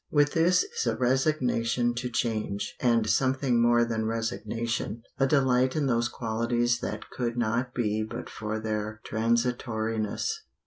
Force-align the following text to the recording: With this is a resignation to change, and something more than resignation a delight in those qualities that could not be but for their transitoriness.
With 0.09 0.33
this 0.33 0.63
is 0.63 0.87
a 0.87 0.95
resignation 0.97 1.93
to 1.93 2.09
change, 2.09 2.75
and 2.79 3.07
something 3.07 3.61
more 3.61 3.85
than 3.85 4.07
resignation 4.07 5.03
a 5.19 5.27
delight 5.27 5.75
in 5.75 5.85
those 5.85 6.07
qualities 6.09 6.79
that 6.79 7.11
could 7.11 7.37
not 7.37 7.75
be 7.75 8.01
but 8.01 8.27
for 8.27 8.59
their 8.59 8.99
transitoriness. 9.05 10.39